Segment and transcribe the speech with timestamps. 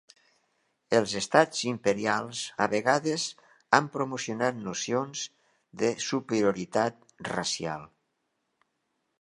[0.99, 3.25] Els estats imperials a vegades
[3.79, 5.29] han promocionat nocions
[5.83, 7.89] de superioritat racial.